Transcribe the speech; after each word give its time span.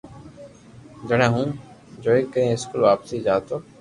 جڻي 1.09 1.27
ھون 1.33 1.47
ڇوٽي 2.01 2.23
ڪرين 2.33 2.49
اسڪول 2.55 2.81
واپس 2.87 3.09
جاتو 3.25 3.55